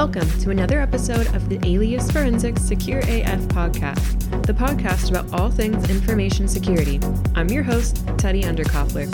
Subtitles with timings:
[0.00, 5.50] Welcome to another episode of the Alias Forensics Secure AF podcast, the podcast about all
[5.50, 6.98] things information security.
[7.34, 9.10] I'm your host, Teddy Underkoffler.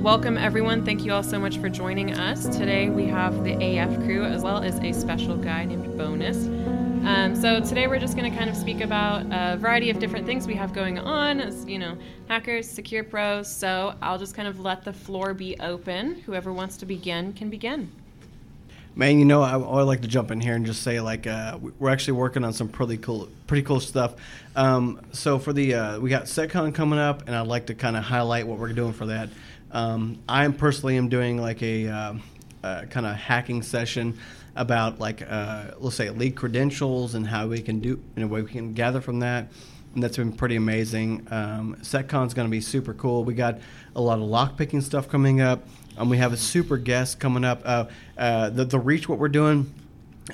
[0.00, 0.86] Welcome, everyone.
[0.86, 2.46] Thank you all so much for joining us.
[2.46, 6.46] Today we have the AF crew as well as a special guy named Bonus.
[7.04, 10.26] Um, so today we're just going to kind of speak about a variety of different
[10.26, 11.96] things we have going on as, you know,
[12.28, 13.50] hackers, secure pros.
[13.50, 16.16] So I'll just kind of let the floor be open.
[16.22, 17.90] Whoever wants to begin can begin.
[18.94, 21.58] Man, you know, I, I like to jump in here and just say, like, uh,
[21.78, 24.16] we're actually working on some pretty cool, pretty cool stuff.
[24.56, 27.96] Um, so for the, uh, we got SecCon coming up, and I'd like to kind
[27.96, 29.28] of highlight what we're doing for that.
[29.70, 32.14] Um, I personally am doing like a uh,
[32.64, 34.18] uh, kind of hacking session
[34.58, 38.42] about like uh, let's say lead credentials and how we can do in a way
[38.42, 39.48] we can gather from that.
[39.94, 41.26] And that's been pretty amazing.
[41.30, 43.24] Um, SecCon's going to be super cool.
[43.24, 43.58] We got
[43.96, 45.66] a lot of lockpicking stuff coming up.
[45.96, 47.62] Um, we have a super guest coming up.
[47.64, 47.86] Uh,
[48.18, 49.72] uh, the, the reach what we're doing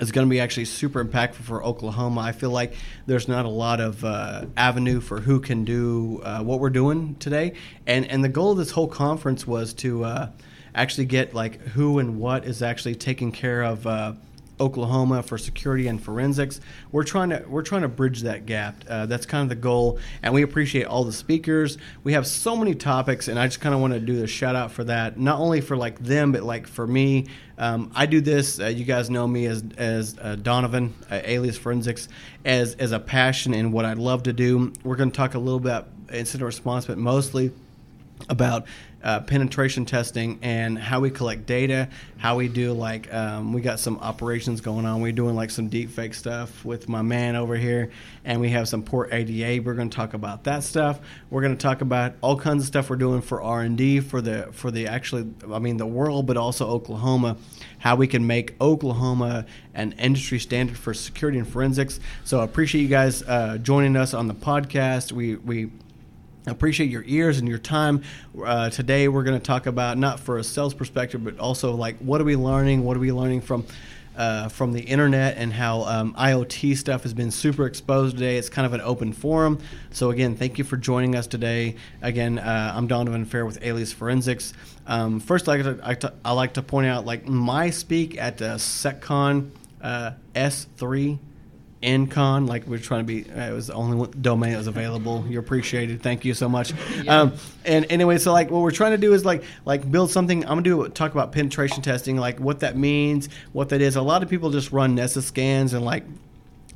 [0.00, 2.22] is going to be actually super impactful for Oklahoma.
[2.22, 2.74] I feel like
[3.06, 7.14] there's not a lot of uh, avenue for who can do uh, what we're doing
[7.16, 7.52] today,
[7.86, 10.30] and and the goal of this whole conference was to uh,
[10.74, 14.14] actually get like who and what is actually taking care of uh,
[14.60, 16.60] Oklahoma for security and forensics.
[16.92, 18.84] We're trying to we're trying to bridge that gap.
[18.88, 21.78] Uh, that's kind of the goal, and we appreciate all the speakers.
[22.04, 24.54] We have so many topics, and I just kind of want to do a shout
[24.54, 25.18] out for that.
[25.18, 27.26] Not only for like them, but like for me.
[27.56, 28.58] Um, I do this.
[28.58, 32.08] Uh, you guys know me as as uh, Donovan, uh, alias forensics,
[32.44, 34.72] as as a passion and what I love to do.
[34.84, 37.52] We're going to talk a little bit about incident response, but mostly
[38.28, 38.66] about
[39.04, 43.78] uh, penetration testing and how we collect data, how we do like um, we got
[43.78, 45.02] some operations going on.
[45.02, 47.90] We're doing like some deep fake stuff with my man over here,
[48.24, 49.62] and we have some port ADA.
[49.62, 51.00] We're going to talk about that stuff.
[51.28, 54.00] We're going to talk about all kinds of stuff we're doing for R and D
[54.00, 57.36] for the for the actually I mean the world, but also Oklahoma.
[57.78, 59.44] How we can make Oklahoma
[59.74, 62.00] an industry standard for security and forensics.
[62.24, 65.12] So I appreciate you guys uh, joining us on the podcast.
[65.12, 65.70] We we
[66.46, 68.02] appreciate your ears and your time.
[68.44, 71.98] Uh, today, we're going to talk about not for a sales perspective, but also like
[71.98, 72.84] what are we learning?
[72.84, 73.66] What are we learning from
[74.16, 78.36] uh, from the internet and how um, IoT stuff has been super exposed today.
[78.36, 79.58] It's kind of an open forum.
[79.90, 81.74] So again, thank you for joining us today.
[82.00, 84.52] Again, uh, I'm Donovan Fair with Alias Forensics.
[84.86, 88.54] Um, first, I like, to, I like to point out like my speak at uh,
[88.54, 89.50] SecCon
[89.82, 91.18] uh, S3
[91.84, 93.30] Incon, like we're trying to be.
[93.30, 95.24] Uh, it was the only domain that was available.
[95.28, 96.02] You're appreciated.
[96.02, 96.72] Thank you so much.
[97.02, 97.20] Yeah.
[97.20, 97.34] Um,
[97.64, 100.42] and anyway, so like what we're trying to do is like like build something.
[100.44, 103.96] I'm gonna do talk about penetration testing, like what that means, what that is.
[103.96, 106.04] A lot of people just run Nessus scans and like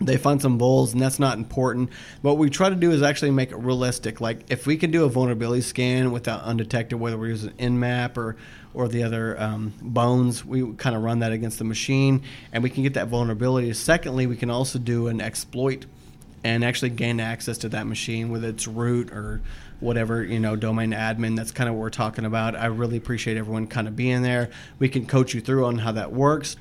[0.00, 1.91] they find some vulns and that's not important.
[2.22, 4.20] What we try to do is actually make it realistic.
[4.20, 8.36] Like if we can do a vulnerability scan without undetected whether we're using nmap or
[8.75, 12.22] or the other um, bones we kind of run that against the machine
[12.53, 13.72] and we can get that vulnerability.
[13.72, 15.86] Secondly we can also do an exploit
[16.44, 19.41] and actually gain access to that machine with its root or
[19.80, 21.36] whatever you know domain admin.
[21.36, 22.54] That's kind of what we're talking about.
[22.54, 24.50] I really appreciate everyone kind of being there.
[24.78, 26.56] We can coach you through on how that works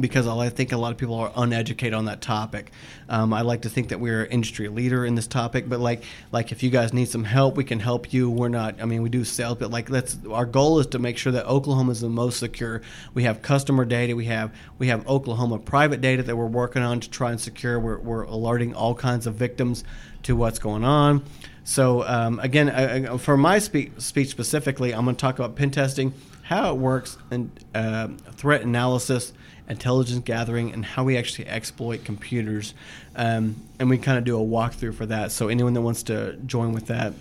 [0.00, 2.72] because I think a lot of people are uneducated on that topic.
[3.08, 6.02] Um, I like to think that we're an industry leader in this topic, but like
[6.32, 8.30] like if you guys need some help, we can help you.
[8.30, 8.80] We're not.
[8.80, 11.46] I mean, we do sales, but like that's our goal is to make sure that
[11.46, 12.82] Oklahoma is the most secure.
[13.14, 14.14] We have customer data.
[14.16, 17.78] We have we have Oklahoma private data that we're working on to try and secure.
[17.78, 19.84] We're, we're alerting all kinds of victims
[20.24, 21.24] to what's going on.
[21.64, 25.70] So um, again, uh, for my spe- speech specifically, I'm going to talk about pen
[25.72, 29.32] testing, how it works, and uh, threat analysis
[29.68, 32.74] intelligence gathering, and how we actually exploit computers.
[33.14, 35.32] Um, and we kind of do a walkthrough for that.
[35.32, 37.12] So anyone that wants to join with that,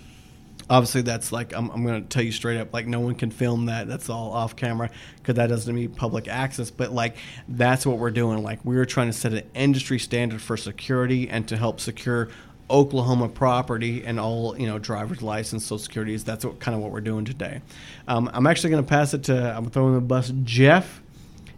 [0.69, 3.29] obviously that's like I'm, I'm going to tell you straight up like no one can
[3.29, 7.17] film that that's all off camera because that doesn't mean public access but like
[7.47, 11.47] that's what we're doing like we're trying to set an industry standard for security and
[11.47, 12.29] to help secure
[12.69, 16.23] Oklahoma property and all you know driver's license, social securities.
[16.23, 17.61] That's what kind of what we're doing today.
[18.07, 21.01] Um, I'm actually going to pass it to I'm throwing the bus Jeff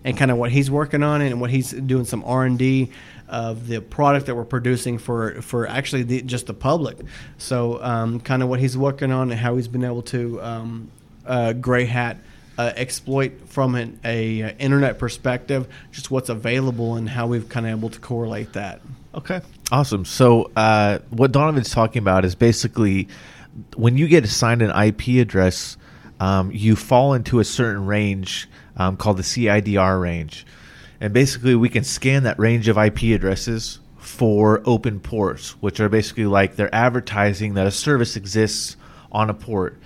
[0.07, 2.92] and kind of what he's working on and what he's doing some R and D
[3.27, 6.98] of the product that we're producing for for actually the, just the public.
[7.38, 10.92] So um, kind of what he's working on and how he's been able to um,
[11.25, 12.18] uh, gray hat.
[12.59, 17.68] Uh, exploit from an a, uh, internet perspective, just what's available and how we've kind
[17.68, 18.81] of able to correlate that.
[19.13, 20.06] Okay, awesome.
[20.06, 23.10] So uh, what Donovan's talking about is basically
[23.75, 25.77] when you get assigned an IP address,
[26.19, 30.45] um, you fall into a certain range um, called the CIDR range.
[31.01, 35.89] And basically, we can scan that range of IP addresses for open ports, which are
[35.89, 38.77] basically like they're advertising that a service exists
[39.12, 39.77] on a port.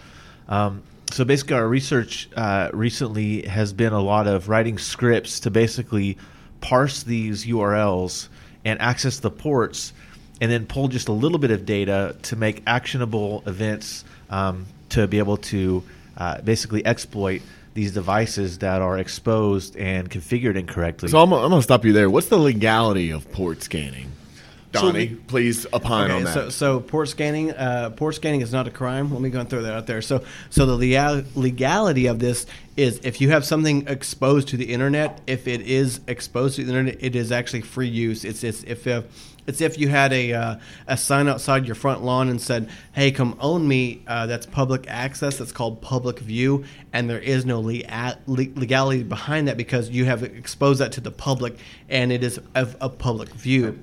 [0.47, 5.51] Um, so basically, our research uh, recently has been a lot of writing scripts to
[5.51, 6.17] basically
[6.61, 8.29] parse these URLs
[8.63, 9.91] and access the ports,
[10.39, 15.07] and then pull just a little bit of data to make actionable events um, to
[15.07, 15.83] be able to
[16.17, 17.41] uh, basically exploit
[17.73, 21.09] these devices that are exposed and configured incorrectly.
[21.09, 22.09] So I'm, I'm going to stop you there.
[22.09, 24.11] What's the legality of port scanning?
[24.71, 26.33] Donnie, So- please opine on that.
[26.33, 29.11] So, so port scanning, uh, port scanning is not a crime.
[29.11, 30.01] Let me go and throw that out there.
[30.01, 32.45] So, so the legal, legality of this
[32.77, 36.69] is if you have something exposed to the internet, if it is exposed to the
[36.69, 38.23] internet, it is actually free use.
[38.23, 39.01] It's, it's if uh,
[39.47, 40.55] it's if you had a uh,
[40.87, 44.85] a sign outside your front lawn and said, "Hey, come own me." Uh, that's public
[44.87, 45.37] access.
[45.37, 47.83] That's called public view, and there is no le-
[48.27, 51.57] le- legality behind that because you have exposed that to the public,
[51.89, 53.81] and it is of a public view.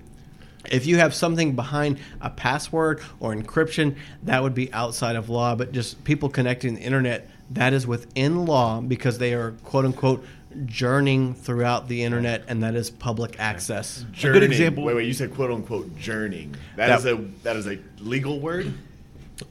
[0.70, 5.54] If you have something behind a password or encryption, that would be outside of law.
[5.54, 10.24] But just people connecting the internet, that is within law because they are quote unquote
[10.66, 14.04] journeying throughout the internet, and that is public access.
[14.12, 14.50] Journeying.
[14.50, 15.06] example- Wait, wait.
[15.06, 16.54] You said quote unquote journeying.
[16.76, 18.72] That- that is a that is a legal word.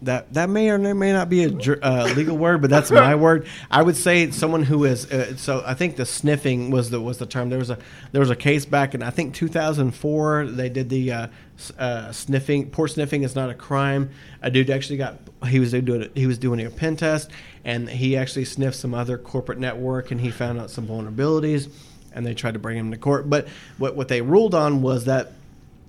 [0.02, 3.48] That that may or may not be a uh, legal word, but that's my word.
[3.72, 5.64] I would say someone who is uh, so.
[5.66, 7.50] I think the sniffing was the was the term.
[7.50, 7.78] There was a
[8.12, 10.48] there was a case back in I think 2004.
[10.48, 11.28] They did the uh,
[11.78, 12.70] uh, sniffing.
[12.70, 14.10] Port sniffing is not a crime.
[14.42, 17.32] A dude actually got he was doing he was doing a pen test,
[17.64, 21.70] and he actually sniffed some other corporate network, and he found out some vulnerabilities,
[22.14, 23.30] and they tried to bring him to court.
[23.30, 23.48] But
[23.78, 25.32] what what they ruled on was that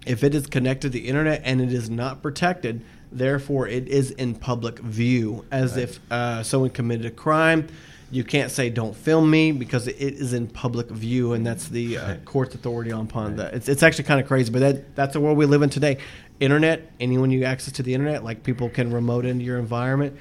[0.06, 4.10] if it is connected to the internet and it is not protected, therefore it is
[4.12, 7.68] in public view, as if uh, someone committed a crime.
[8.10, 11.98] You can't say "Don't film me" because it is in public view, and that's the
[11.98, 13.54] uh, court's authority upon that.
[13.54, 15.98] It's, it's actually kind of crazy, but that that's the world we live in today.
[16.40, 20.16] Internet, anyone you access to the internet, like people can remote into your environment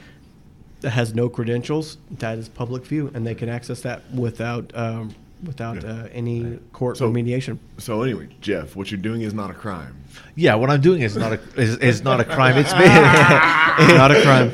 [0.82, 1.98] that has no credentials.
[2.12, 6.98] That is public view, and they can access that without um, without uh, any court
[6.98, 7.58] So- remediation.
[7.78, 9.96] So anyway, Jeff, what you're doing is not a crime.
[10.36, 12.58] yeah, what I'm doing is not a is, is not a crime.
[12.58, 12.72] It's
[13.98, 14.52] not a crime.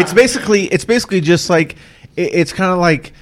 [0.00, 1.76] it's basically it's basically just like
[2.16, 3.12] it, it's kind of like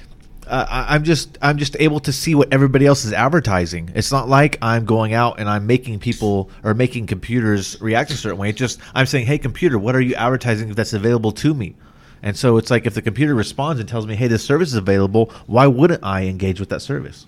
[0.47, 3.91] uh, I- I'm just I'm just able to see what everybody else is advertising.
[3.93, 8.15] It's not like I'm going out and I'm making people or making computers react a
[8.17, 8.49] certain way.
[8.49, 11.75] It's just I'm saying, hey, computer, what are you advertising that's available to me?
[12.21, 14.75] And so it's like if the computer responds and tells me, hey, this service is
[14.75, 17.25] available, why wouldn't I engage with that service?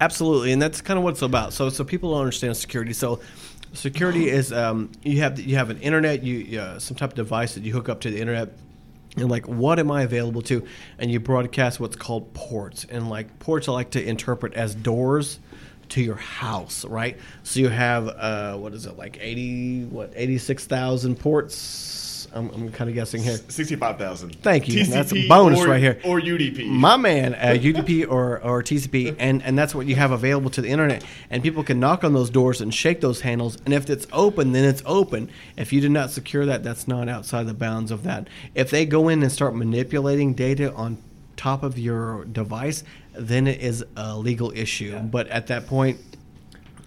[0.00, 1.52] Absolutely, and that's kind of what it's about.
[1.52, 2.92] So, so people don't understand security.
[2.92, 3.20] So,
[3.72, 7.54] security is um, you have you have an internet, you uh, some type of device
[7.54, 8.52] that you hook up to the internet.
[9.16, 10.66] And like, what am I available to?
[10.98, 12.84] And you broadcast what's called ports.
[12.84, 15.40] And like ports, I like to interpret as doors
[15.90, 17.18] to your house, right?
[17.42, 21.56] So you have uh, what is it like eighty what eighty six thousand ports?
[22.36, 23.38] I'm, I'm kind of guessing here.
[23.48, 24.36] Sixty-five thousand.
[24.42, 24.84] Thank you.
[24.84, 25.98] That's a bonus right here.
[26.04, 26.66] Or UDP.
[26.68, 30.60] My man, uh, UDP or, or TCP, and, and that's what you have available to
[30.60, 31.04] the internet.
[31.30, 33.56] And people can knock on those doors and shake those handles.
[33.64, 35.30] And if it's open, then it's open.
[35.56, 38.28] If you do not secure that, that's not outside the bounds of that.
[38.54, 40.98] If they go in and start manipulating data on
[41.36, 42.84] top of your device,
[43.14, 44.98] then it is a legal issue.
[44.98, 45.98] But at that point,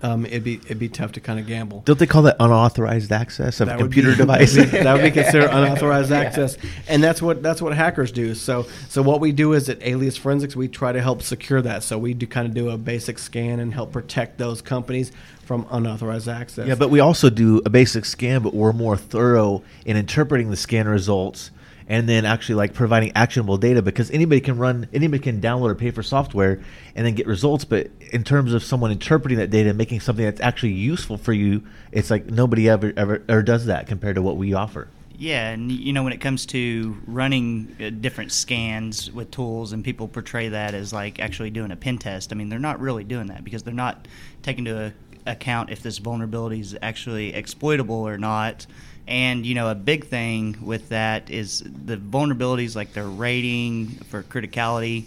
[0.01, 1.81] um, it'd be it'd be tough to kind of gamble.
[1.85, 4.55] Don't they call that unauthorized access of That computer be- device?
[4.55, 8.11] That would, be, that would be considered unauthorized access, and that's what that's what hackers
[8.11, 8.33] do.
[8.33, 11.83] So so what we do is at Alias Forensics, we try to help secure that.
[11.83, 15.11] So we do kind of do a basic scan and help protect those companies
[15.43, 16.67] from unauthorized access.
[16.67, 20.57] Yeah, but we also do a basic scan, but we're more thorough in interpreting the
[20.57, 21.51] scan results
[21.89, 25.75] and then actually like providing actionable data because anybody can run, anybody can download or
[25.75, 26.61] pay for software
[26.95, 27.65] and then get results.
[27.65, 31.33] But in terms of someone interpreting that data and making something that's actually useful for
[31.33, 34.87] you, it's like nobody ever ever, ever does that compared to what we offer.
[35.17, 39.83] Yeah, and you know when it comes to running uh, different scans with tools, and
[39.83, 42.31] people portray that as like actually doing a pen test.
[42.31, 44.07] I mean, they're not really doing that because they're not
[44.43, 44.93] taking into
[45.29, 48.65] account if this vulnerability is actually exploitable or not.
[49.07, 54.23] And you know, a big thing with that is the vulnerabilities, like their rating for
[54.23, 55.05] criticality.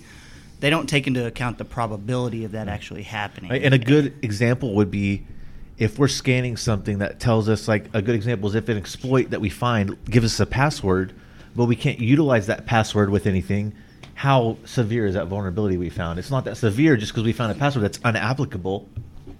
[0.60, 3.50] They don't take into account the probability of that actually happening.
[3.50, 3.62] Right?
[3.62, 5.24] And a good example would be
[5.78, 9.30] if we're scanning something that tells us, like a good example is if an exploit
[9.30, 11.12] that we find gives us a password,
[11.56, 13.72] but we can't utilize that password with anything.
[14.14, 16.18] How severe is that vulnerability we found?
[16.18, 18.86] It's not that severe just because we found a password that's unapplicable.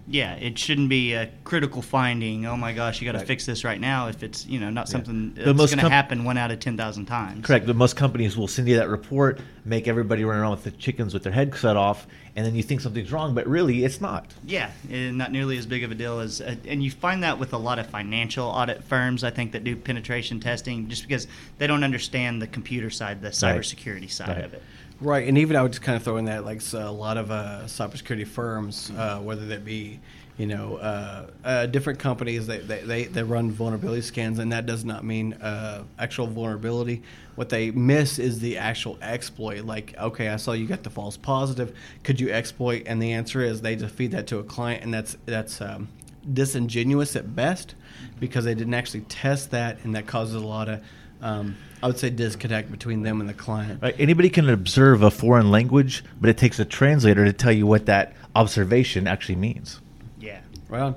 [0.09, 2.44] Yeah, it shouldn't be a critical finding.
[2.44, 3.26] Oh my gosh, you got to Right.
[3.26, 4.09] fix this right now.
[4.09, 6.59] If it's you know not something The that's going to com- happen one out of
[6.59, 7.47] ten thousand times.
[7.47, 7.66] Correct.
[7.66, 11.14] But most companies will send you that report, make everybody run around with the chickens
[11.14, 14.35] with their head cut off, and then you think something's wrong, but really it's not.
[14.44, 17.38] Yeah, and not nearly as big of a deal as, uh, and you find that
[17.38, 19.23] with a lot of financial audit firms.
[19.23, 21.28] I think that do penetration testing just because
[21.59, 24.44] they don't understand the computer side, the cybersecurity side Right.
[24.47, 24.62] of it.
[25.02, 27.16] Right, and even I would just kind of throw in that like so a lot
[27.16, 29.99] of uh, cybersecurity firms, uh, whether that be
[30.38, 34.64] you know uh, uh, different companies, they, they, they, they run vulnerability scans, and that
[34.64, 37.02] does not mean uh, actual vulnerability.
[37.35, 39.64] What they miss is the actual exploit.
[39.64, 41.76] Like, okay, I saw you got the false positive.
[42.04, 42.85] Could you exploit?
[42.87, 45.88] And the answer is they just feed that to a client, and that's that's um,
[46.32, 47.75] disingenuous at best
[48.21, 50.80] because they didn't actually test that, and that causes a lot of
[51.22, 53.82] um, I would say disconnect between them and the client.
[53.82, 53.94] Right?
[53.98, 57.86] Anybody can observe a foreign language, but it takes a translator to tell you what
[57.86, 59.80] that observation actually means.
[60.20, 60.40] Yeah.
[60.68, 60.94] Right.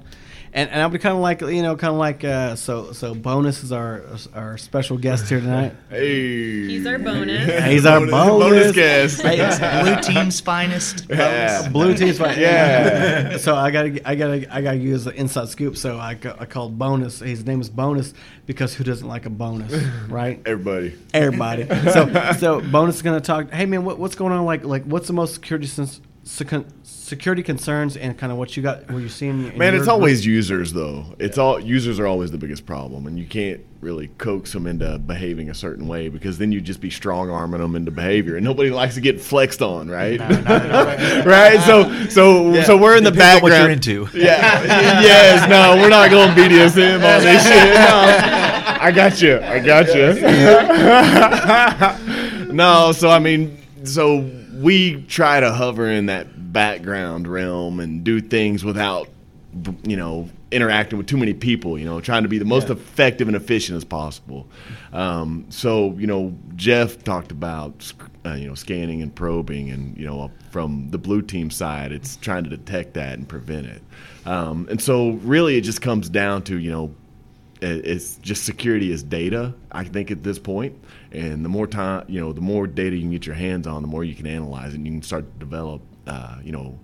[0.56, 3.14] And, and I'll be kind of like you know kind of like uh, so so
[3.14, 5.74] bonus is our our special guest here tonight.
[5.90, 6.68] Hey.
[6.68, 7.64] He's our bonus.
[7.70, 8.72] He's our bonus.
[8.76, 9.22] guest.
[9.22, 11.08] Hey, Blue team's finest.
[11.10, 11.68] Yeah.
[11.68, 12.40] Blue team's fine.
[12.40, 13.36] Yeah.
[13.38, 15.76] so I gotta I gotta I gotta use the inside scoop.
[15.76, 17.20] So I, I called bonus.
[17.20, 18.14] His name is bonus
[18.46, 19.74] because who doesn't like a bonus,
[20.08, 20.42] right?
[20.46, 20.98] Everybody.
[21.14, 21.68] Everybody.
[21.92, 23.52] So so bonus is gonna talk.
[23.52, 24.46] Hey man, what, what's going on?
[24.46, 26.66] Like like what's the most security sens- secon-
[27.06, 28.90] security concerns and kind of what you got?
[28.90, 29.48] What you're seeing?
[29.48, 29.90] in Man, your it's group?
[29.90, 31.06] always users though.
[31.20, 34.98] It's all users are always the biggest problem, and you can't really coax them into
[34.98, 38.44] behaving a certain way because then you just be strong arming them into behavior, and
[38.44, 40.20] nobody likes to get flexed on, right?
[41.26, 41.60] right.
[41.62, 43.86] So so so we're in the Depends on what background.
[43.86, 44.18] you're into.
[44.26, 44.64] Yeah.
[45.02, 45.48] yes.
[45.50, 47.76] No, we're not going BDSM on this shit.
[47.86, 48.32] No.
[48.78, 49.40] I got you.
[49.40, 50.14] I got you.
[52.54, 54.20] no, so I mean, so
[54.56, 59.10] we try to hover in that background realm and do things without,
[59.84, 61.78] you know, interacting with too many people.
[61.78, 62.76] You know, trying to be the most Yeah.
[62.76, 64.48] effective and efficient as possible.
[64.94, 67.92] Um, so you know, Jeff talked about
[68.26, 72.16] uh, you know scanning and probing, and you know from the blue team side, it's
[72.16, 73.82] trying to detect that and prevent it.
[74.26, 76.96] Um, and so really, it just comes down to you know
[77.62, 80.76] it's just security is data i think at this point
[81.14, 83.82] and the more time you know the more data you can get your hands on
[83.82, 86.80] the more you can analyze it and you can start to develop uh, you know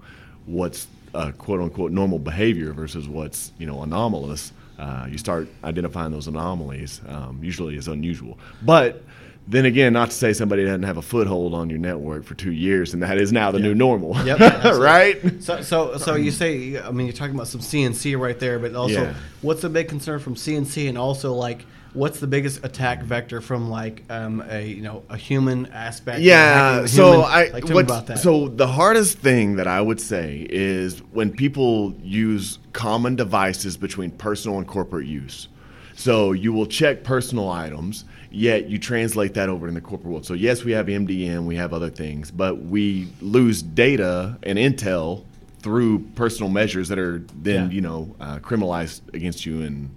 [0.45, 6.11] what's uh, quote unquote normal behavior versus what's you know anomalous uh, you start identifying
[6.11, 8.39] those anomalies um, usually is unusual.
[8.63, 9.03] But
[9.47, 12.51] then again not to say somebody doesn't have a foothold on your network for two
[12.51, 14.39] years and that is now the new normal Yep,
[14.79, 18.59] right So, so, so you say, I mean, you're talking about some CNC right there,
[18.59, 19.13] but also, Yeah.
[19.41, 23.69] what's the big concern from CNC, and also like, what's the biggest attack vector from
[23.69, 26.21] like um, a you know a human aspect?
[26.21, 26.85] Yeah.
[26.85, 27.25] So human?
[27.29, 28.19] I like, what's- about that.
[28.19, 34.11] so the hardest thing that I would say is when people use common devices between
[34.11, 35.47] personal and corporate use.
[35.95, 40.25] So you will check personal items, yet you translate that over in the corporate world.
[40.25, 45.25] So yes, we have MDM, we have other things, but we lose data and intel
[45.59, 47.75] through personal measures that are then Yeah.
[47.75, 49.89] you know uh, criminalized against you in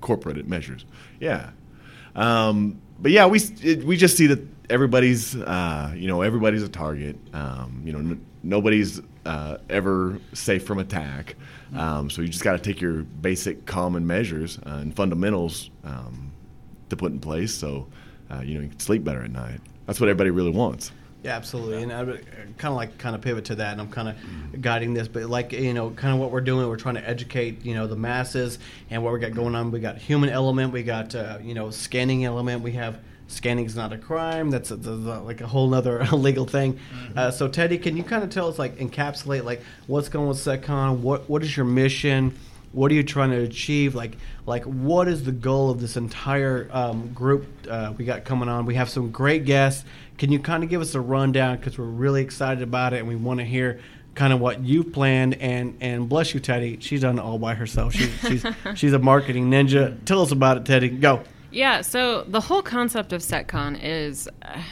[0.00, 0.84] corporate measures.
[1.20, 1.50] Yeah.
[2.16, 6.68] Um, but yeah, we it, we just see that everybody's uh, you know everybody's a
[6.68, 7.16] target.
[7.32, 11.36] Um, you know, n- nobody's uh, ever safe from attack.
[11.76, 16.31] Um, so you just got to take your basic common measures uh, and fundamentals um,
[16.92, 17.86] to put in place, so
[18.30, 19.60] uh, you know you can sleep better at night.
[19.86, 20.92] That's what everybody really wants.
[21.24, 21.82] Yeah, absolutely.
[21.84, 24.92] And I kind of like kind of pivot to that, and I'm kind of guiding
[24.94, 27.74] this, but like you know, kind of what we're doing, we're trying to educate you
[27.74, 28.58] know the masses
[28.90, 29.70] and what we got going on.
[29.70, 33.74] We got human element, we got uh, you know scanning element, we have scanning is
[33.76, 34.50] not a crime.
[34.50, 36.78] That's a, that's a- like a whole other legal thing.
[37.16, 40.38] Uh, so Teddy, can you kind of tell us like encapsulate like what's going with
[40.38, 40.98] SecCon?
[40.98, 42.36] What what is your mission?
[42.72, 43.94] What are you trying to achieve?
[43.94, 48.48] Like, like what is the goal of this entire um, group uh, we got coming
[48.48, 48.66] on?
[48.66, 49.84] We have some great guests.
[50.18, 53.08] Can you kind of give us a rundown because we're really excited about it and
[53.08, 53.80] we want to hear
[54.14, 55.34] kind of what you've planned?
[55.34, 56.78] And and bless you, Teddy.
[56.80, 57.92] She's done it all by herself.
[57.92, 60.02] She, she's she's a marketing ninja.
[60.04, 60.88] Tell us about it, Teddy.
[60.88, 61.22] Go.
[61.50, 64.62] Yeah, so the whole concept of SecCon is uh,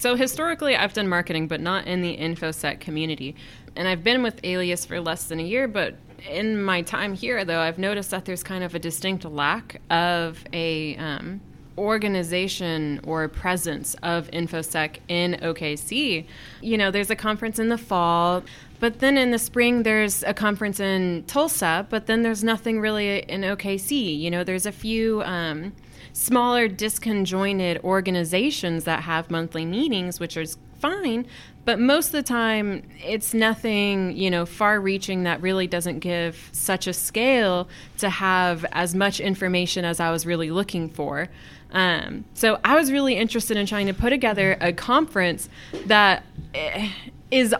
[0.00, 3.36] so historically I've done marketing, but not in the InfoSec community.
[3.76, 5.94] And I've been with Alias for less than a year, but
[6.28, 10.44] in my time here, though, I've noticed that there's kind of a distinct lack of
[10.52, 11.40] a um,
[11.78, 16.26] organization or presence of InfoSec in OKC.
[16.60, 18.42] You know, there's a conference in the fall,
[18.78, 23.20] but then in the spring there's a conference in Tulsa, but then there's nothing really
[23.20, 24.18] in OKC.
[24.18, 25.22] You know, there's a few.
[25.22, 25.72] Um,
[26.12, 31.26] smaller disconjointed organizations that have monthly meetings which is fine.
[31.64, 36.48] But most of the time, it's nothing, you know, far reaching that really doesn't give
[36.52, 41.28] such a scale to have as much information as I was really looking for.
[41.72, 45.48] Um, so I was really interested in trying to put together a conference
[45.86, 46.24] that
[46.54, 46.90] eh,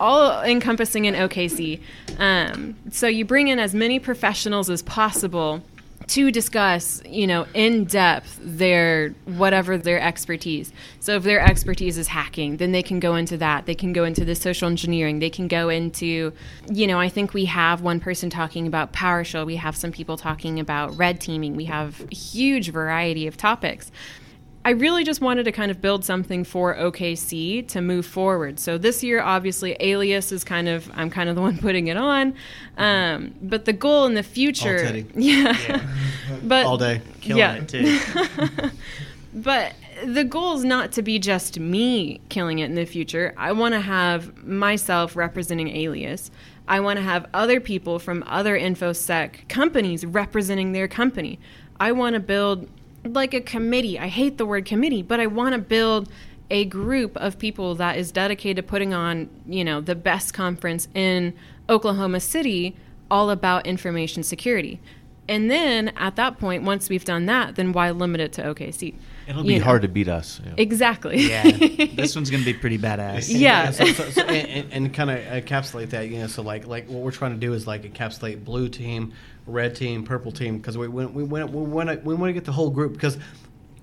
[0.00, 1.80] all encompassing in OKC.
[2.18, 5.62] Um, so you bring in as many professionals as possible
[6.10, 10.72] to discuss, you know, in depth their whatever their expertise.
[10.98, 13.66] So if their expertise is hacking, then they can go into that.
[13.66, 15.20] They can go into the social engineering.
[15.20, 16.32] They can go into,
[16.68, 19.46] you know, I think we have one person talking about PowerShell.
[19.46, 21.54] We have some people talking about red teaming.
[21.54, 23.92] We have a huge variety of topics.
[24.62, 28.60] I really just wanted to kind of build something for OKC to move forward.
[28.60, 31.96] So this year, obviously, Alias is kind of I'm kind of the one putting it
[31.96, 32.34] on,
[32.76, 35.06] um, but the goal in the future, All Teddy.
[35.14, 35.86] yeah, Yeah.
[36.42, 37.00] but all day.
[37.20, 37.54] Killing yeah.
[37.54, 38.70] it too.
[39.32, 39.74] But
[40.04, 43.32] the goal is not to be just me killing it in the future.
[43.36, 46.30] I want to have myself representing Alias.
[46.66, 51.38] I want to have other people from other InfoSec companies representing their company.
[51.78, 52.68] I want to build
[53.04, 53.98] like a committee.
[53.98, 56.08] I hate the word committee, but I want to build
[56.50, 60.88] a group of people that is dedicated to putting on, you know, the best conference
[60.94, 61.32] in
[61.68, 62.76] Oklahoma City
[63.10, 64.80] all about information security.
[65.28, 68.94] And then at that point, once we've done that, then why limit it to OKC?
[69.30, 69.64] It'll be know.
[69.64, 70.40] hard to beat us.
[70.44, 70.54] yeah.
[70.56, 71.18] Exactly.
[71.28, 71.42] yeah,
[71.94, 73.28] this one's gonna be pretty badass.
[73.30, 73.70] Yeah.
[73.70, 76.26] so, so, so, and, and, and kind of encapsulate that, you know.
[76.26, 79.12] So like like what we're trying to do is like encapsulate blue team,
[79.46, 82.32] red team, purple team, because we we we want we want to we want to
[82.32, 83.18] get the whole group because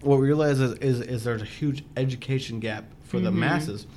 [0.02, 3.40] what we realize is, is is there's a huge education gap for the mm-hmm.
[3.40, 3.88] masses.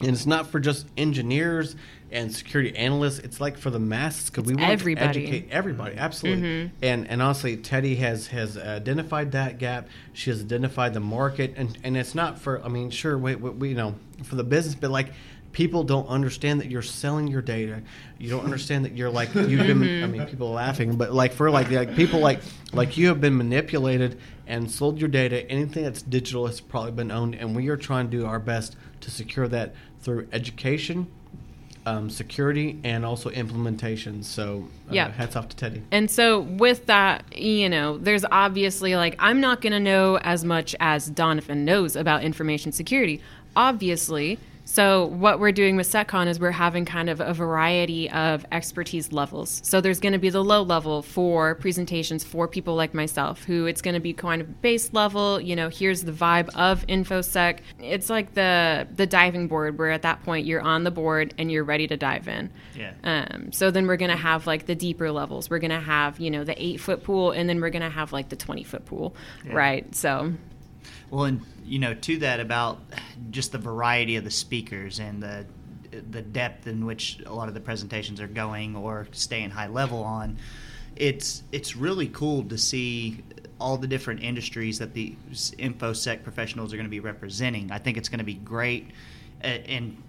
[0.00, 1.76] And it's not for just engineers
[2.10, 3.18] and security analysts.
[3.20, 5.20] It's like for the masses because we want everybody.
[5.20, 5.92] to educate everybody.
[5.92, 6.00] Mm-hmm.
[6.04, 6.48] Absolutely.
[6.48, 6.74] Mm-hmm.
[6.82, 9.88] And and honestly, Teddy has has identified that gap.
[10.12, 12.62] She has identified the market, and and it's not for.
[12.64, 15.12] I mean, sure, we, we, we you know for the business, but like
[15.52, 17.82] people don't understand that you're selling your data.
[18.18, 20.02] You don't understand that you're like you've been.
[20.02, 22.40] I mean, people are laughing, but like for like like people like
[22.72, 25.48] like you have been manipulated and sold your data.
[25.50, 28.76] Anything that's digital has probably been owned, and we are trying to do our best
[29.00, 31.06] to secure that through education.
[31.86, 34.22] Um, security and also implementation.
[34.22, 35.10] So, uh, Yeah.
[35.12, 35.80] hats off to Teddy.
[35.90, 40.44] And so with that, you know, there's obviously like I'm not going to know as
[40.44, 43.22] much as Donovan knows about information security,
[43.56, 44.38] obviously.
[44.70, 49.10] So what we're doing with SecCon is we're having kind of a variety of expertise
[49.10, 49.60] levels.
[49.64, 53.66] So there's going to be the low level for presentations for people like myself, who
[53.66, 55.40] it's going to be kind of base level.
[55.40, 57.58] You know, here's the vibe of InfoSec.
[57.80, 61.50] It's like the the diving board, where at that point you're on the board and
[61.50, 62.52] you're ready to dive in.
[62.76, 62.92] Yeah.
[63.02, 65.50] Um, so then we're gonna have like the deeper levels.
[65.50, 68.28] We're gonna have you know the eight foot pool, and then we're gonna have like
[68.28, 69.52] the twenty foot pool, Yeah.
[69.52, 69.94] right?
[69.96, 70.32] So
[71.10, 72.80] Well, and you know, to that about
[73.30, 75.46] just the variety of the speakers and the
[76.10, 80.02] the depth in which a lot of the presentations are going or staying high level
[80.02, 80.38] on,
[80.96, 83.22] it's it's really cool to see
[83.60, 87.70] all the different industries that the infosec professionals are going to be representing.
[87.70, 88.88] I think it's going to be great,
[89.42, 90.02] and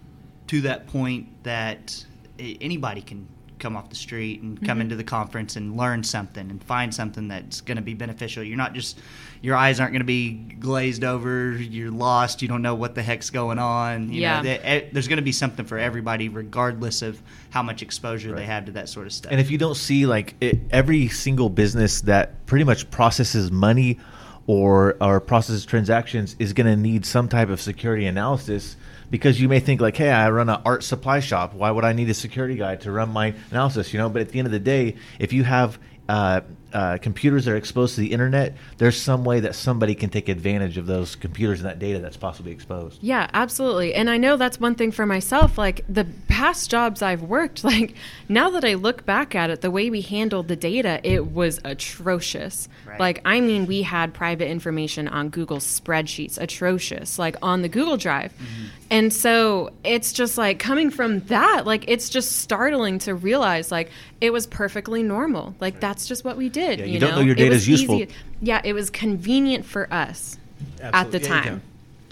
[0.46, 2.04] to that point that
[2.38, 3.26] anybody can
[3.62, 7.28] come off the street and come into the conference and learn something and find something
[7.28, 8.42] that's going to be beneficial.
[8.42, 8.98] You're not just
[9.40, 11.52] your eyes aren't going to be glazed over.
[11.52, 12.42] You're lost.
[12.42, 14.12] You don't know what the heck's going on.
[14.12, 14.36] You Yeah.
[14.38, 18.34] know, there- eh, there's going to be something for everybody, regardless of how much exposure
[18.34, 19.30] they have to that sort of stuff.
[19.32, 23.98] And if you don't see like it, every single business that pretty much processes money
[24.48, 28.76] or or processes transactions is going to need some type of security analysis
[29.12, 31.52] because you may think like, hey, I run an art supply shop.
[31.52, 33.92] Why would I need a security guy to run my analysis?
[33.92, 36.40] You know, but at the end of the day, if you have uh,
[36.72, 40.28] uh, computers that are exposed to the internet, there's some way that somebody can take
[40.28, 43.02] advantage of those computers and that data that's possibly exposed.
[43.02, 43.94] yeah, absolutely.
[43.94, 45.58] And I know that's one thing for myself.
[45.58, 47.94] Like the past jobs I've worked, like
[48.28, 51.60] now that I look back at it, the way we handled the data, it was
[51.64, 52.68] atrocious.
[52.86, 53.00] Right.
[53.00, 57.96] Like I mean, we had private information on Google spreadsheets, atrocious, like on the Google
[57.96, 58.32] Drive.
[58.90, 63.90] And so it's just like coming from that, like it's just startling to realize like
[64.20, 65.54] it was perfectly normal.
[65.60, 66.61] Like that's just what we did.
[66.62, 67.96] Yeah, you, you don't know your It data's was useful.
[67.96, 68.08] easy-
[68.40, 70.38] Yeah, it was convenient for us
[70.80, 71.28] at the Absolutely.
[71.28, 71.62] Yeah, you time.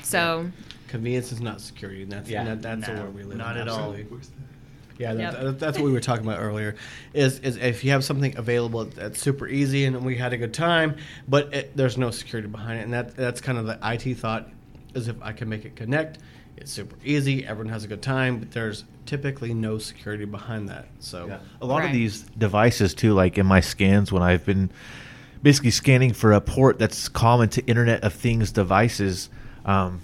[0.02, 0.50] So
[0.88, 2.40] Convenience is not security, and that's Yeah.
[2.40, 3.62] and that, that's No, the world we live not in.
[3.62, 3.94] at all.
[4.98, 5.42] Yeah, that, Yep.
[5.42, 6.74] that- that's what we were talking about earlier.
[7.14, 10.52] Is is if you have something available that's super easy and we had a good
[10.52, 10.96] time,
[11.28, 14.48] but it, there's no security behind it, and that that's kind of the IT thought
[14.94, 16.18] is if I can make it connect,
[16.60, 20.86] it's super easy, everyone has a good time, but there's typically no security behind that.
[21.00, 21.86] So A lot Right.
[21.86, 24.70] of these devices too, like in my scans when I've been
[25.42, 29.30] basically scanning for a port that's common to Internet of Things devices.
[29.64, 30.00] Um,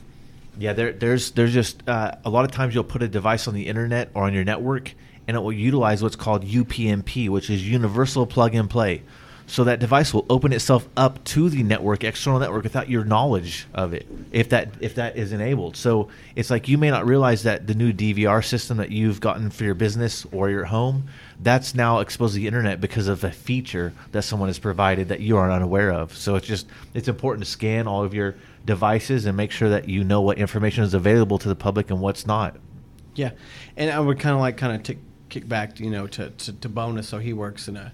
[0.58, 3.52] Yeah, there, there's there's just uh, a lot of times you'll put a device on
[3.54, 4.94] the internet or on your network,
[5.28, 9.02] and it will utilize what's called UPnP, which is Universal Plug and Play.
[9.48, 13.66] So that device will open itself up to the network, external network, without your knowledge
[13.74, 15.76] of it, if that if that is enabled.
[15.76, 19.50] So it's like you may not realize that the new DVR system that you've gotten
[19.50, 21.08] for your business or your home,
[21.40, 25.20] that's now exposed to the internet because of a feature that someone has provided that
[25.20, 26.16] you are unaware of.
[26.16, 29.88] So it's just it's important to scan all of your devices and make sure that
[29.88, 32.56] you know what information is available to the public and what's not.
[33.14, 33.30] Yeah,
[33.76, 34.96] and I would kind of like kind of
[35.28, 37.08] kick back, you know, to, to, to bonus.
[37.08, 37.92] So he works in a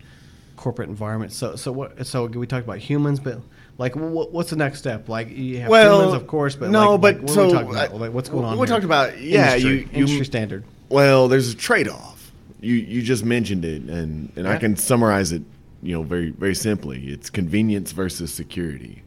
[0.62, 1.32] corporate environment.
[1.32, 2.06] So so what?
[2.06, 3.40] So we talked about humans, but
[3.78, 5.08] like, what, what's the next step?
[5.08, 7.52] Like, you have humans, of course, but no, like, but like, what so are we
[7.52, 7.90] talking about?
[7.90, 8.58] I- Like, what's going on?
[8.58, 10.64] We talked about yeah, industry, you, you industry standard.
[10.88, 12.30] Well, there's a trade-off.
[12.60, 15.42] You you just mentioned it, and and I can summarize it,
[15.82, 17.08] you know, very very simply.
[17.08, 19.02] It's convenience versus security.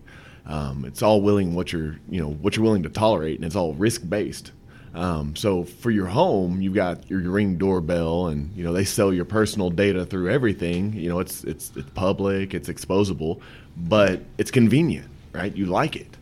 [0.45, 3.55] Um, it's all willing what you're you know what you're willing to tolerate, and it's
[3.55, 4.51] all risk based.
[4.95, 9.13] Um, so for your home, you've got your ring doorbell, and you know they sell
[9.13, 10.93] your personal data through everything.
[10.93, 13.41] You know it's it's it's public, it's exposable,
[13.75, 15.55] but it's convenient, right?
[15.55, 16.15] You like it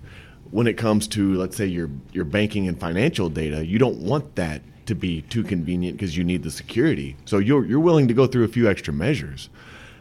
[0.54, 4.36] when it comes to let's say your your banking and financial data, you don't want
[4.36, 7.16] that to be too convenient because you need the security.
[7.26, 9.50] So you're you're willing to go through a few extra measures,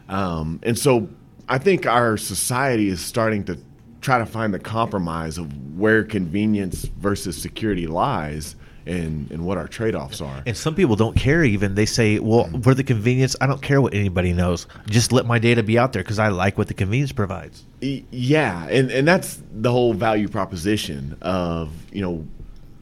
[0.09, 1.09] um, and so
[1.49, 3.57] I think our society is starting to
[4.01, 8.55] try to find the compromise of where convenience versus security lies.
[8.85, 10.43] And, and what our trade offs are.
[10.45, 11.75] And some people don't care even.
[11.75, 12.61] They say, well, mm.
[12.61, 14.67] for the convenience, I don't care what anybody knows.
[14.87, 17.63] Just let my data be out there because I like what the convenience provides.
[17.79, 22.27] Yeah, and and that's the whole value proposition of you know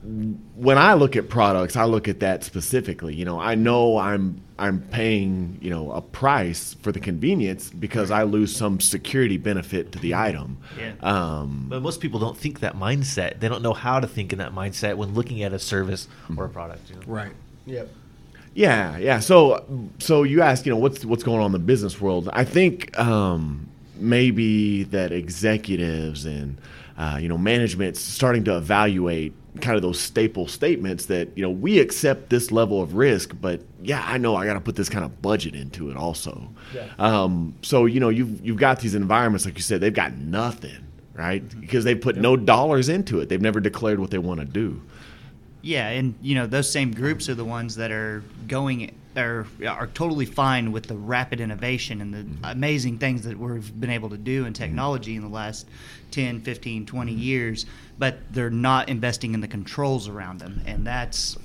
[0.03, 3.15] when I look at products, I look at that specifically.
[3.15, 8.11] You know, I know I'm I'm paying you know a price for the convenience because
[8.11, 10.57] I lose some security benefit to the item.
[10.77, 10.93] Yeah.
[11.01, 13.39] Um, But most people don't think that mindset.
[13.39, 16.45] They don't know how to think in that mindset when looking at a service or
[16.45, 16.89] a product.
[16.89, 17.01] You know?
[17.07, 17.33] Right.
[17.65, 17.89] Yep.
[18.53, 19.19] Yeah, yeah.
[19.19, 19.65] So,
[19.99, 22.29] so you ask, you know, what's what's going on in the business world?
[22.33, 26.57] I think um, maybe that executives and
[26.97, 31.49] uh, you know management's starting to evaluate kind of those staple statements that you know
[31.49, 34.89] we accept this level of risk, but yeah, I know I got to put this
[34.89, 36.49] kind of budget into it also.
[36.73, 36.87] Yeah.
[36.97, 40.87] Um, so you know you've you've got these environments like you said they've got nothing
[41.13, 43.29] right because they put no dollars into it.
[43.29, 44.81] They've never declared what they want to do.
[45.61, 49.87] Yeah, and you know those same groups are the ones that are going are are
[49.87, 54.17] totally fine with the rapid innovation and the amazing things that we've been able to
[54.17, 55.67] do in technology in the last
[56.11, 57.65] 10, 15, 20 years,
[57.97, 61.37] but they're not investing in the controls around them, and that's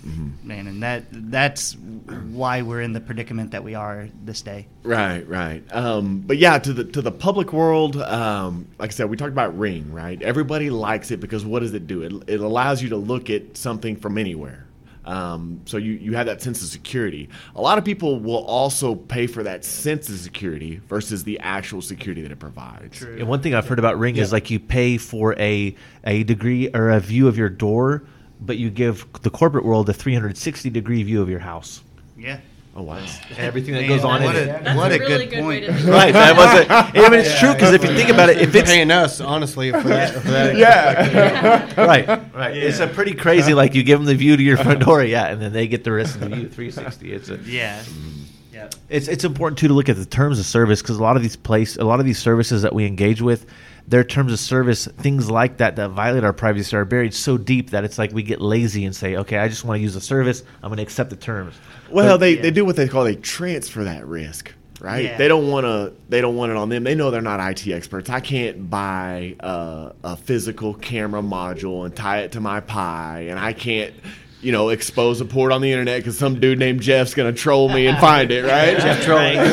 [0.43, 4.67] man, and that that's why we're in the predicament that we are this day.
[4.83, 5.63] Right, right.
[5.75, 9.33] Um, but yeah, to the to the public world, um, like I said, we talked
[9.33, 10.21] about Ring, right?
[10.21, 12.03] Everybody likes it because what does it do?
[12.03, 14.66] It, it allows you to look at something from anywhere.
[15.07, 17.29] Um, so you, you have that sense of security.
[17.55, 21.81] A lot of people will also pay for that sense of security versus the actual
[21.81, 23.03] security that it provides.
[23.03, 26.69] And one thing I've heard about Ring is like you pay for a a degree
[26.75, 28.03] or a view of your door,
[28.41, 31.83] but you give the corporate world a 360 degree view of your house.
[32.17, 32.41] Yeah.
[32.79, 33.03] Oh wow!
[33.39, 34.65] Everything that Man, goes on what in a, it.
[34.65, 35.65] That's what a a really good good point.
[35.65, 36.71] to Right, that wasn't.
[36.71, 39.73] I mean, it's true because if you think about it, if it's paying us honestly
[39.73, 43.55] for that, for that Yeah, right, right, it's a pretty crazy.
[43.55, 45.85] Like you give them the view to your front door, yeah, and then they get
[45.85, 47.13] the rest of the view, 360.
[47.13, 47.83] It's a, Yeah.
[47.83, 48.13] Mm.
[48.53, 48.71] Yeah.
[48.89, 51.23] It's it's important too to look at the terms of service because a lot of
[51.23, 53.47] these place a lot of these services that we engage with,
[53.89, 57.71] their terms of service, things like that that violate our privacy are buried so deep
[57.71, 60.01] that it's like we get lazy and say, okay, I just want to use the
[60.01, 60.43] service.
[60.63, 61.55] I'm going to accept the terms.
[61.91, 62.43] Well, they, Yeah.
[62.43, 65.05] they do what they call they transfer that risk, right?
[65.05, 65.17] Yeah.
[65.19, 66.83] They don't want to they don't want it on them.
[66.83, 68.11] They know they're not IT experts.
[68.11, 73.39] I can't buy a, a physical camera module and tie it to my Pi, and
[73.39, 73.95] I can't
[74.43, 77.69] you know expose a port on the internet because some dude named Jeff's gonna troll
[77.69, 78.77] me and find it, right?
[78.81, 79.39] Jeff trolling.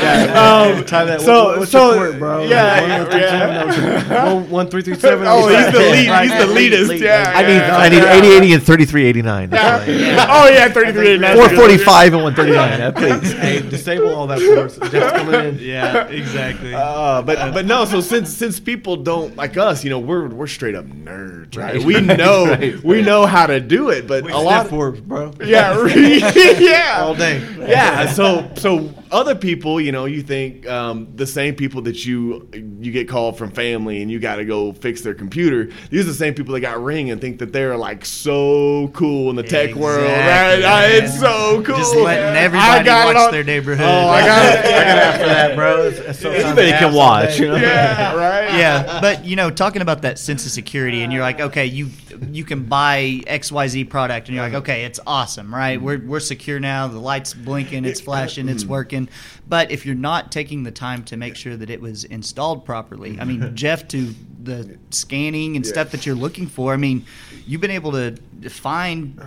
[0.00, 1.20] Um, that.
[1.20, 2.44] so- what, what's so- port, bro?
[2.44, 3.30] yeah, One, one, three, yeah.
[3.70, 5.26] seven, one, one, three, three, seven.
[5.28, 5.90] Oh, he's the Yeah.
[5.90, 6.08] lead.
[6.08, 6.30] Right.
[6.30, 6.94] He's the leadest.
[6.94, 7.32] Yeah.
[7.34, 7.60] I need.
[7.60, 9.50] I need 8080 and 3389.
[9.50, 10.26] That's what I need.
[10.30, 11.18] Oh yeah, thirty three.
[11.18, 12.80] 445 and 139.
[12.80, 13.32] uh, please.
[13.32, 14.78] Hey, disable all that ports.
[14.90, 15.58] Jeff's coming in.
[15.58, 16.74] Yeah, exactly.
[16.74, 17.84] Uh, but but no.
[17.84, 21.82] So since since people don't like us, you know, we're we're straight up nerds, right?
[21.82, 22.82] We know Right.
[22.82, 24.60] we know how to do it, but We a lot.
[24.62, 25.32] sniff Forbes, bro.
[25.44, 25.84] yeah,
[26.58, 27.38] yeah, All day.
[27.58, 28.10] Yeah.
[28.12, 32.48] So so other people, you know, you think um, the same people that you
[32.80, 35.70] you get called from family and you got to go fix their computer.
[35.90, 39.30] These are the same people that got Ring and think that they're like so cool
[39.30, 40.54] in the tech world, right?
[40.58, 41.76] Exactly, Uh, it's so cool.
[41.76, 43.86] Just letting everybody watch on- their neighborhood.
[43.86, 44.58] Oh, I got it.
[44.64, 45.82] I got it After that, bro.
[45.88, 47.56] It's Anybody can watch, you know?
[47.56, 48.56] Yeah, right.
[48.58, 51.88] yeah, but you know, talking about that sense of security, and you're like, okay, you
[52.30, 55.76] you can buy XYZ product and you're like, okay, it's awesome, right?
[55.78, 55.86] Mm-hmm.
[55.86, 56.88] We're, we're secure now.
[56.88, 58.72] The light's blinking, it's flashing, it's mm-hmm.
[58.72, 59.08] working.
[59.48, 63.18] But if you're not taking the time to make sure that it was installed properly,
[63.20, 63.54] I mean, mm-hmm.
[63.54, 67.04] Jeff, to the scanning and stuff that you're looking for, I mean,
[67.46, 68.16] you've been able to
[68.48, 69.20] find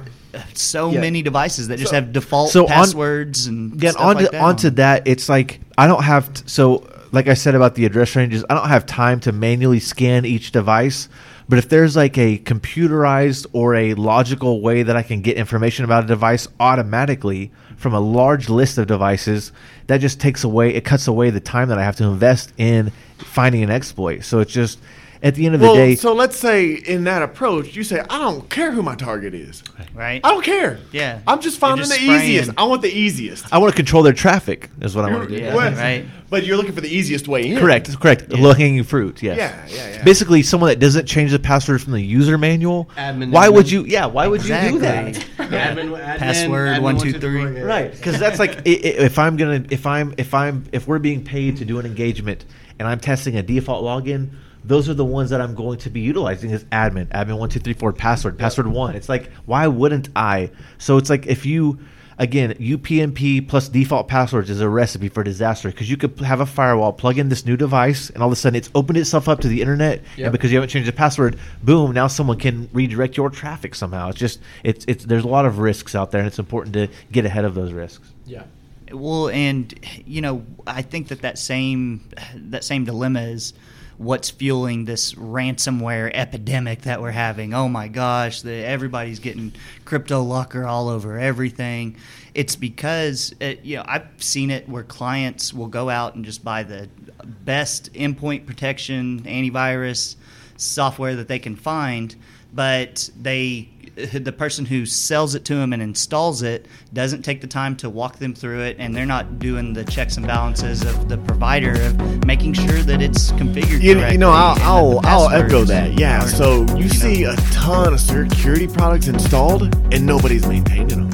[0.53, 1.01] so Yeah.
[1.01, 4.31] many devices that just So- have default so on- passwords and Again, stuff onto like
[4.31, 4.41] that.
[4.41, 8.15] onto that, it's like I don't have t- so like I said about the address
[8.15, 11.07] ranges, I don't have time to manually scan each device.
[11.53, 15.85] But if there's like a computerized or a logical way that I can get information
[15.85, 19.51] about a device automatically from a large list of devices,
[19.85, 22.91] that just takes away it cuts away the time that I have to invest in
[23.19, 24.23] finding an exploit.
[24.23, 24.79] So it's just
[25.23, 28.01] at the end of Well, the day, so let's say in that approach, you say,
[28.01, 29.63] I don't care who my target is.
[29.95, 30.19] right?
[30.23, 30.79] I don't care.
[30.91, 31.21] Yeah.
[31.25, 32.21] I'm just finding just the spraying.
[32.29, 32.51] easiest.
[32.57, 33.51] I want the easiest.
[33.53, 34.69] I want to control their traffic.
[34.81, 35.41] Is what I want to do.
[35.41, 36.05] Yeah, Well, right.
[36.29, 37.57] But you're looking for the easiest way in.
[37.59, 38.29] Correct, correct.
[38.31, 39.21] Low hanging fruit.
[39.23, 39.37] Yes.
[39.37, 40.03] Yeah, yeah, yeah.
[40.03, 42.89] Basically, someone that doesn't change the password from the user manual.
[42.97, 43.53] Admin, why admin.
[43.53, 43.85] would you?
[43.85, 44.07] Yeah.
[44.07, 45.13] Why would you do that?
[45.37, 47.43] Admin, admin, Password, admin, one, two, three.
[47.43, 47.61] yeah.
[47.61, 47.91] Right.
[47.91, 51.23] Because that's like i- i- if I'm gonna if I'm if I'm if we're being
[51.23, 52.43] paid to do an engagement
[52.79, 54.31] and I'm testing a default login.
[54.63, 57.59] Those are the ones that I'm going to be utilizing as admin, admin one two
[57.59, 58.95] three four password, password one.
[58.95, 60.51] It's like why wouldn't I?
[60.77, 61.79] So it's like if you
[62.19, 66.45] again UPnP plus default passwords is a recipe for disaster because you could have a
[66.45, 69.39] firewall, plug in this new device, and all of a sudden it's opened itself up
[69.41, 70.25] to the internet, Yep.
[70.27, 71.91] and because you haven't changed the password, boom!
[71.91, 74.09] Now someone can redirect your traffic somehow.
[74.09, 76.87] It's just it's it's there's a lot of risks out there, and it's important to
[77.11, 78.07] get ahead of those risks.
[78.25, 78.43] Yeah.
[78.91, 79.73] Well, and
[80.05, 83.53] you know, I think that that same that same dilemma is
[83.97, 87.53] what's fueling this ransomware epidemic that we're having.
[87.53, 89.53] Oh my gosh, the, everybody's getting
[89.85, 91.97] crypto locker all over everything.
[92.33, 96.43] It's because uh you know I've seen it where clients will go out and just
[96.43, 96.89] buy the
[97.23, 100.15] best endpoint protection antivirus
[100.57, 102.15] software that they can find,
[102.53, 107.47] but they the person who sells it to them and installs it doesn't take the
[107.47, 111.09] time to walk them through it and they're not doing the checks and balances of
[111.09, 115.29] the provider of making sure that it's configured You, correctly you know, I'll, I'll, I'll
[115.29, 115.99] echo that.
[115.99, 116.23] Yeah.
[116.23, 121.09] are, So you, know, see a ton of security products installed and nobody's maintaining them.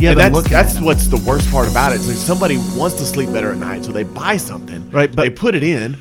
[0.00, 2.00] Yeah, that's, that's what's the worst part about it.
[2.00, 4.90] Like somebody wants to sleep better at night, so they buy something.
[4.90, 5.96] Right, but- they put it in,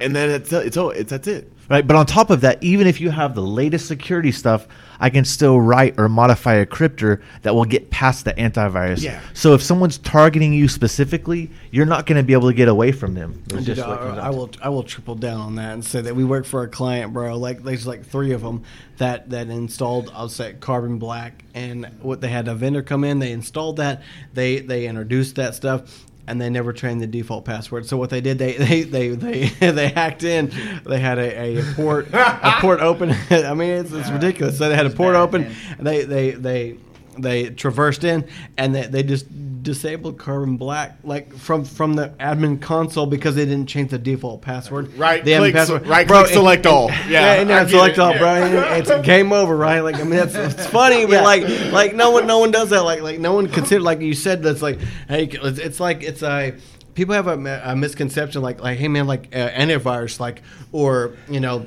[0.00, 1.52] and then it's it's, it's that's it.
[1.68, 4.66] Right, but on top of that, even if you have the latest security stuff,
[5.00, 9.02] I can still write or modify a cryptor that will get past the antivirus.
[9.02, 9.20] Yeah.
[9.32, 12.92] So if someone's targeting you specifically, you're not going to be able to get away
[12.92, 13.42] from them.
[13.46, 15.84] Dude, just what it comes I, I will I will triple down on that and
[15.84, 17.36] say that we work for a client, bro.
[17.36, 18.62] Like there's like three of them
[18.98, 20.12] that that installed.
[20.14, 23.18] I'll say Carbon Black, and what they had a vendor come in.
[23.18, 24.02] They installed that.
[24.32, 26.06] They they introduced that stuff.
[26.26, 27.86] And they never trained the default password.
[27.86, 30.52] So what they did, they they they they, they hacked in.
[30.84, 33.10] They had a, a port a port open.
[33.30, 34.58] I mean, it's, it's ridiculous.
[34.58, 35.54] So they had a port open.
[35.78, 36.76] And they they they
[37.18, 39.26] they traversed in and they, they just
[39.64, 44.40] disabled carbon black like from from the admin console because they didn't change the default
[44.42, 45.86] password Right the admin click, password.
[45.88, 46.88] right Bro, click, it- select it- all.
[47.08, 48.18] Yeah, and I now select it, all yeah.
[48.18, 51.22] bro it's game over right like i mean that's it's funny but Yeah.
[51.22, 54.14] like like no one no one does that like like no one considered like you
[54.14, 56.54] said that's like hey it's, it's like it's a
[56.94, 61.40] people have a, a misconception like like hey man like uh, antivirus like or you
[61.40, 61.66] know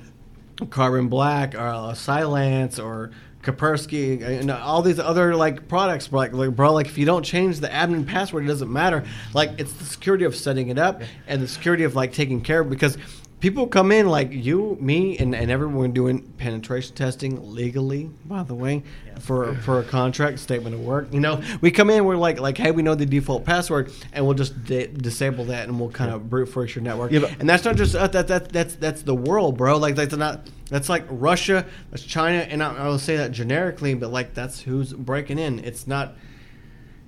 [0.72, 3.12] Carbon Black or uh, Cylance or
[3.48, 7.60] Kaspersky, and all these other like products, like, like, bro, like if you don't change
[7.60, 9.04] the admin password, it doesn't matter.
[9.34, 12.62] Like it's the security of setting it up and the security of like taking care
[12.62, 12.98] of because
[13.39, 18.56] people come in like you, me, and, and everyone doing penetration testing legally, by the
[18.56, 18.84] way,
[19.19, 21.13] for for a contract statement of work.
[21.13, 24.26] You know, we come in, we're like like, hey, we know the default password, and
[24.26, 27.12] we'll just di- disable that, and we'll kind of brute force your network.
[27.12, 29.78] Yeah, and that's not just uh, that that that's that's the world, bro.
[29.78, 33.93] Like that's not that's like Russia, that's China, and I, I will say that generically,
[33.93, 35.60] but like that's who's breaking in.
[35.60, 36.15] It's not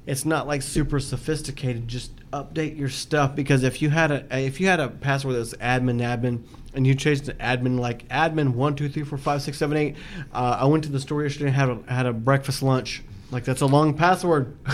[0.05, 1.87] it's not like super sophisticated.
[1.87, 5.53] Just update your stuff because if you had a if you had a password that's
[5.55, 6.41] admin admin
[6.73, 9.95] and you changed to admin like admin one two three four five six seven eight,
[10.33, 13.03] uh, I went to the store yesterday and had a, had a breakfast lunch.
[13.31, 14.57] Like that's a long password.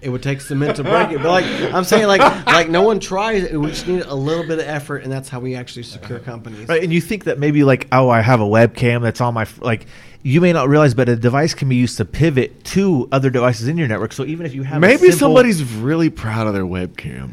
[0.00, 2.82] it would take some minutes to break it, but like I'm saying, like like no
[2.82, 3.44] one tries.
[3.44, 3.56] it.
[3.56, 6.68] We just need a little bit of effort, and that's how we actually secure companies.
[6.68, 9.46] Right, and you think that maybe like, oh, I have a webcam that's on my
[9.60, 9.86] like.
[10.24, 13.66] You may not realize, but a device can be used to pivot to other devices
[13.68, 14.12] in your network.
[14.12, 17.32] So even if you have a Maybe simple- somebody's really proud of their webcam.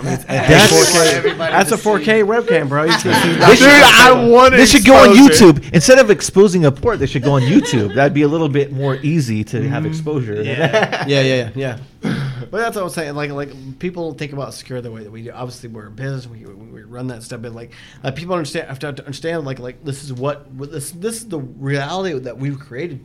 [0.00, 2.84] That's, Everybody that's a 4K webcam, bro.
[2.84, 6.08] You can see They should- Dude, I want They should go on YouTube instead of
[6.10, 7.00] exposing a port.
[7.00, 7.94] They should go on YouTube.
[7.96, 10.40] That'd be a little bit more easy to have exposure.
[10.42, 11.04] Yeah.
[11.08, 12.17] yeah, yeah, yeah, yeah.
[12.50, 13.14] But that's what I'm saying.
[13.14, 15.30] Like, like people think about secure the way that we do.
[15.32, 16.26] Obviously, we're a business.
[16.26, 17.72] We, we run that stuff, but like,
[18.04, 18.68] uh, people understand.
[18.68, 19.44] Have to understand.
[19.44, 23.04] Like, like this is what this this is the reality that we've created.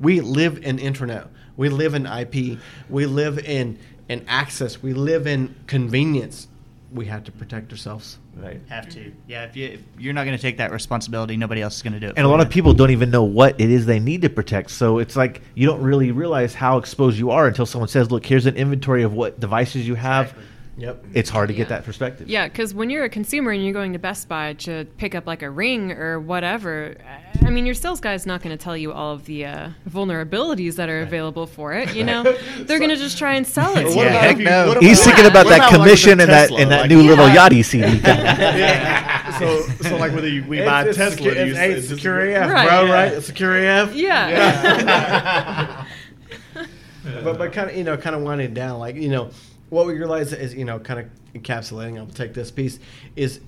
[0.00, 1.28] We live in internet.
[1.56, 2.58] We live in IP.
[2.88, 4.82] We live in in access.
[4.82, 6.48] We live in convenience.
[6.94, 8.18] We have to protect ourselves.
[8.36, 8.60] Right.
[8.68, 9.12] Have to.
[9.26, 11.94] Yeah, if, you, if you're not going to take that responsibility, nobody else is going
[11.94, 12.14] to do it.
[12.16, 12.42] And a lot you.
[12.42, 14.70] of people don't even know what it is they need to protect.
[14.70, 18.26] So it's like you don't really realize how exposed you are until someone says, "Look,
[18.26, 20.46] here's an inventory of what devices you have." Exactly.
[20.78, 21.04] Yep.
[21.12, 22.28] It's hard to get that perspective.
[22.28, 25.26] Yeah, because when you're a consumer and you're going to Best Buy to pick up
[25.26, 28.76] like a ring or whatever, I mean, your sales guy is not going to tell
[28.76, 31.94] you all of the uh, vulnerabilities that are available for it.
[31.94, 32.22] You know,
[32.58, 33.84] they're going to just try and sell it.
[33.86, 33.96] What.
[34.06, 34.74] Yeah, heck if you- no.
[34.80, 36.60] He's about- thinking about that about, like, with commission and that Tesla?
[36.60, 37.48] and that Like- new little Yeah.
[37.48, 37.86] Yachty CD.
[38.02, 39.38] Yeah.
[39.38, 41.56] so, so like whether you, we buy a It's- it's Tesla, secu- do you it's,
[41.56, 42.68] say it's secure AF, Right.
[42.68, 42.84] bro.
[42.86, 42.92] Yeah.
[42.92, 43.12] Right?
[43.12, 43.94] It's secure AF.
[43.94, 45.84] Yeah.
[47.24, 49.30] but but kind of you know kind of winding down like you know
[49.70, 52.78] what we realize is you know kind of encapsulating i'll take this piece
[53.16, 53.40] is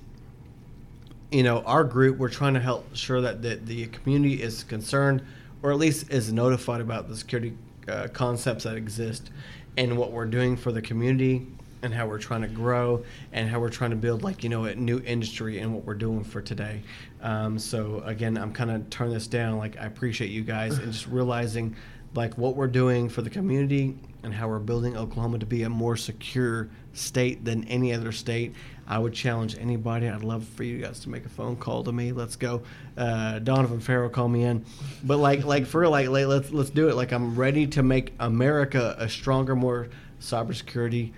[1.31, 5.21] you know our group we're trying to help sure that the, the community is concerned
[5.63, 7.57] or at least is notified about the security
[7.87, 9.31] uh, concepts that exist
[9.77, 11.45] and what we're doing for the community
[11.81, 14.65] and how we're trying to grow and how we're trying to build like you know
[14.65, 16.81] a new industry and what we're doing for today.
[17.21, 19.57] Um, so again i'm kind of turning this down.
[19.57, 21.75] Like i appreciate you guys and just realizing
[22.13, 25.69] like what we're doing for the community and how we're building Oklahoma to be a
[25.69, 28.53] more secure state than any other state.
[28.87, 30.07] I would challenge anybody.
[30.07, 32.11] I'd love for you guys to make a phone call to me.
[32.11, 32.61] Let's go.
[32.95, 34.63] Uh, Donovan Farrell, call me in.
[35.03, 36.95] But like, like for like, like, let's let's do it.
[36.95, 39.89] Like I'm ready to make America a stronger, more
[40.19, 41.13] cybersecurity,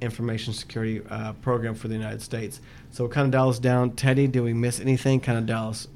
[0.00, 2.60] information security uh, program for the United States.
[2.90, 3.92] So kind of dial us down.
[3.92, 5.20] Teddy, do we miss anything?
[5.20, 5.88] Kind of dial us.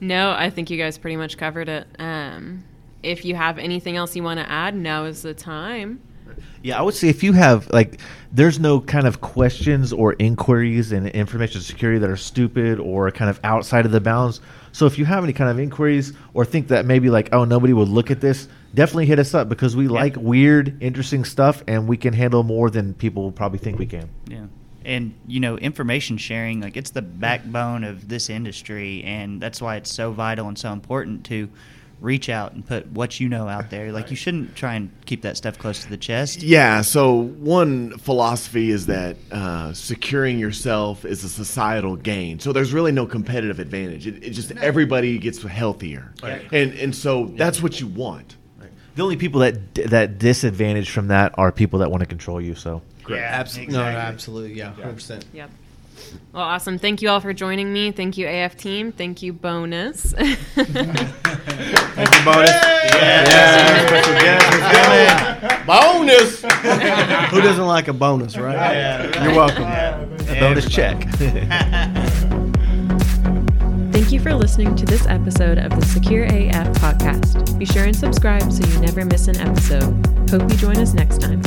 [0.00, 1.86] No, I think you guys pretty much covered it.
[1.98, 2.64] Um,
[3.02, 6.00] if you have anything else you want to add, now is the time.
[6.62, 8.00] Yeah, I would say if you have like,
[8.32, 13.30] there's no kind of questions or inquiries in information security that are stupid or kind
[13.30, 14.40] of outside of the bounds.
[14.72, 17.72] So if you have any kind of inquiries or think that maybe like, oh, nobody
[17.72, 21.88] would look at this, definitely hit us up because we like weird, interesting stuff and
[21.88, 24.08] we can handle more than people will probably think we can.
[24.28, 24.46] Yeah.
[24.84, 29.76] And you know, information sharing, like it's the backbone of this industry, and that's why
[29.76, 31.50] it's so vital and so important to
[32.00, 33.92] reach out and put what you know out there.
[33.92, 36.42] Like you shouldn't try and keep that stuff close to the chest.
[36.42, 36.80] Yeah.
[36.80, 42.38] So one philosophy is that uh, securing yourself is a societal gain.
[42.40, 44.06] So there's really no competitive advantage.
[44.06, 46.42] It, it just everybody gets healthier, Right.
[46.52, 48.36] and and so that's what you want.
[48.96, 52.54] The only people that that disadvantage from that are people that want to control you.
[52.54, 53.74] So Yeah, absolutely.
[53.74, 54.54] No, no, absolutely.
[54.54, 55.24] Yeah, hundred percent.
[55.32, 55.50] Yep.
[56.32, 56.78] Well, awesome.
[56.78, 57.90] Thank you all for joining me.
[57.90, 58.92] Thank you, AF team.
[58.92, 60.12] Thank you, bonus.
[60.12, 62.50] Thank you, bonus.
[62.50, 65.66] Yeah, special guest.
[65.66, 66.42] Bonus.
[67.30, 69.12] Who doesn't like a bonus, right?
[69.22, 69.64] You're welcome.
[69.64, 71.02] a bonus check.
[73.92, 77.58] Thank you for listening to this episode of the Secure AF podcast.
[77.58, 80.06] Be sure and subscribe so you never miss an episode.
[80.30, 81.42] Hope you join us next time.